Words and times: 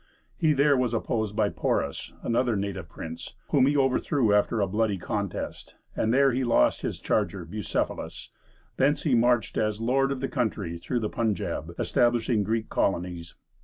He 0.35 0.53
there 0.53 0.75
was 0.75 0.95
opposed 0.95 1.35
by 1.35 1.49
Porus, 1.49 2.11
another 2.23 2.55
native 2.55 2.89
prince, 2.89 3.35
whom 3.51 3.67
he 3.67 3.77
overthrew 3.77 4.33
after 4.33 4.59
a 4.59 4.65
bloody 4.65 4.97
contest, 4.97 5.75
and 5.95 6.11
there 6.11 6.31
he 6.31 6.43
lost 6.43 6.81
his 6.81 6.99
charger 6.99 7.45
Bucephalus; 7.45 8.31
thence 8.77 9.03
he 9.03 9.13
marched 9.13 9.59
as 9.59 9.79
lord 9.79 10.11
of 10.11 10.19
the 10.19 10.27
country, 10.27 10.79
through 10.79 11.01
the 11.01 11.09
Punjab, 11.11 11.75
establishing 11.77 12.41
Greek 12.41 12.67
colonies. 12.67 13.35